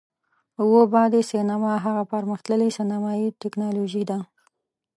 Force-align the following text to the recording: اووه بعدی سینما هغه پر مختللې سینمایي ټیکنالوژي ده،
اووه 0.61 0.83
بعدی 0.93 1.21
سینما 1.31 1.71
هغه 1.85 2.03
پر 2.11 2.23
مختللې 2.31 2.69
سینمایي 2.77 3.27
ټیکنالوژي 3.41 4.03
ده، 4.09 4.19